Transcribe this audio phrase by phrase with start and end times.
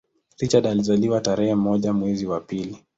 [0.39, 2.83] Richard alizaliwa tarehe moja mwezi wa pili